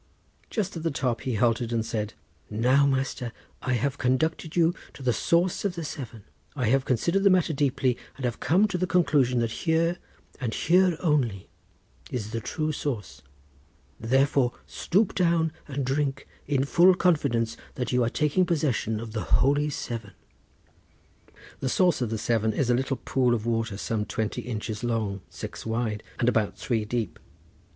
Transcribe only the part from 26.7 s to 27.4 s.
deep.